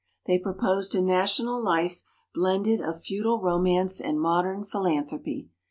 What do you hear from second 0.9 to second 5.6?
a national life blended of feudal romance and modern philanthropy.